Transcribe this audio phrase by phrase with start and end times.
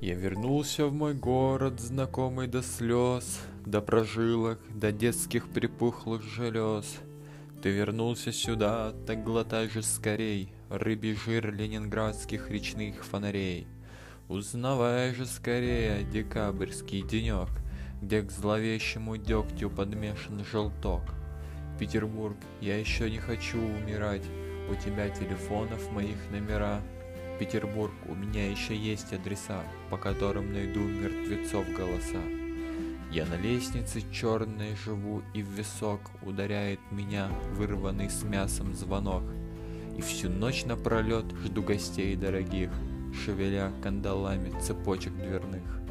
[0.00, 6.96] Я вернулся в мой город, знакомый до слез, До прожилок, до детских припухлых желез.
[7.62, 13.66] Ты вернулся сюда, так глотай же скорей Рыбий жир ленинградских речных фонарей.
[14.28, 17.48] Узнавай же скорее декабрьский денек,
[18.02, 21.02] Где к зловещему дегтю подмешан желток.
[21.78, 24.24] Петербург, я еще не хочу умирать,
[24.70, 26.82] У тебя телефонов моих номера—
[27.38, 32.20] Петербург, у меня еще есть адреса, по которым найду мертвецов голоса.
[33.12, 39.22] Я на лестнице черной живу, и в висок ударяет меня вырванный с мясом звонок.
[39.98, 42.70] И всю ночь напролет жду гостей дорогих,
[43.24, 45.85] шевеля кандалами цепочек дверных.